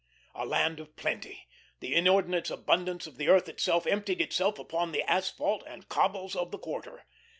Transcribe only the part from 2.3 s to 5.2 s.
abundance of the earth itself emptied itself upon the